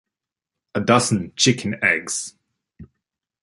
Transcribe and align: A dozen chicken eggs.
A 0.73 0.79
dozen 0.79 1.31
chicken 1.35 1.75
eggs. 1.83 2.35